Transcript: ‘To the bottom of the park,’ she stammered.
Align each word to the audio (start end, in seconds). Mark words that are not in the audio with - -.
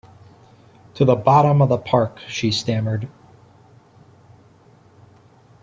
‘To 0.95 1.05
the 1.05 1.15
bottom 1.15 1.61
of 1.61 1.69
the 1.69 1.77
park,’ 1.77 2.21
she 2.27 2.49
stammered. 2.49 3.07